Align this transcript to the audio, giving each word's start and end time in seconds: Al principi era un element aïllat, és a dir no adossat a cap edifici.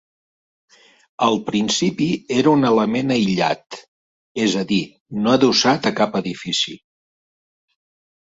Al 1.25 1.35
principi 1.49 2.07
era 2.37 2.53
un 2.59 2.63
element 2.69 3.13
aïllat, 3.15 3.77
és 4.47 4.57
a 4.61 4.65
dir 4.71 4.81
no 5.27 5.35
adossat 5.37 5.89
a 5.91 5.91
cap 6.03 6.17
edifici. 6.23 6.73